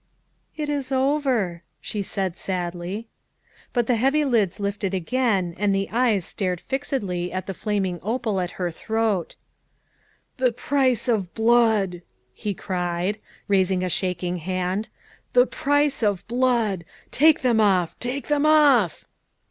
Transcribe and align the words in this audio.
"It 0.57 0.67
is 0.67 0.91
over," 0.91 1.61
she 1.79 2.01
said 2.01 2.35
sadly. 2.35 3.07
THE 3.73 3.81
SECRETARY 3.81 3.81
OF 3.81 3.85
STATE 3.85 3.85
301 3.85 3.85
But 3.85 3.87
the 3.87 4.01
heavy 4.01 4.25
lids 4.25 4.59
lifted 4.59 4.93
again 4.95 5.55
and 5.59 5.75
the 5.75 5.89
eyes 5.91 6.25
stared 6.25 6.59
fixedly 6.59 7.31
at 7.31 7.45
the 7.45 7.55
naming 7.67 7.99
opal 8.01 8.39
at 8.39 8.49
her 8.57 8.71
throat." 8.71 9.35
The 10.39 10.53
price 10.53 11.07
of 11.07 11.35
blood," 11.35 12.01
he 12.33 12.55
cried, 12.55 13.19
raising 13.47 13.83
a 13.83 13.89
shaking 13.89 14.37
hand," 14.37 14.89
the 15.33 15.45
price 15.45 16.01
of 16.01 16.27
blood. 16.27 16.83
Take 17.11 17.41
them 17.41 17.59
off! 17.61 17.99
take 17.99 18.25
them 18.27 18.43
off!" 18.47 19.05